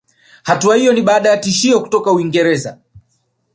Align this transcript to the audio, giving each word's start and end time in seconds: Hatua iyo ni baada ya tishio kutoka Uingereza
Hatua 0.43 0.77
iyo 0.77 0.93
ni 0.93 1.01
baada 1.01 1.29
ya 1.29 1.37
tishio 1.37 1.79
kutoka 1.81 2.11
Uingereza 2.11 2.77